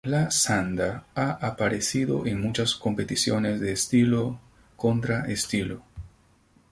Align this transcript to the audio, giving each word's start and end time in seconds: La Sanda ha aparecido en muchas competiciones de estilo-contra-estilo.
La 0.03 0.31
Sanda 0.31 1.05
ha 1.13 1.29
aparecido 1.33 2.25
en 2.25 2.41
muchas 2.41 2.73
competiciones 2.73 3.59
de 3.59 3.71
estilo-contra-estilo. 3.73 5.83